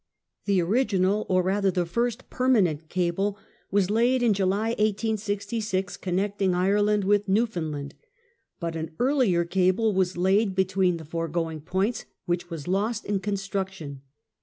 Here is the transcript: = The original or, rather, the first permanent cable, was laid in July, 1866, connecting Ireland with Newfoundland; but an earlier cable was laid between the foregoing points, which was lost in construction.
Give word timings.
= 0.25 0.45
The 0.45 0.59
original 0.63 1.27
or, 1.29 1.43
rather, 1.43 1.69
the 1.69 1.85
first 1.85 2.27
permanent 2.31 2.89
cable, 2.89 3.37
was 3.69 3.91
laid 3.91 4.23
in 4.23 4.33
July, 4.33 4.69
1866, 4.69 5.95
connecting 5.97 6.55
Ireland 6.55 7.03
with 7.03 7.29
Newfoundland; 7.29 7.93
but 8.59 8.75
an 8.75 8.95
earlier 8.97 9.45
cable 9.45 9.93
was 9.93 10.17
laid 10.17 10.55
between 10.55 10.97
the 10.97 11.05
foregoing 11.05 11.61
points, 11.61 12.05
which 12.25 12.49
was 12.49 12.67
lost 12.67 13.05
in 13.05 13.19
construction. 13.19 14.01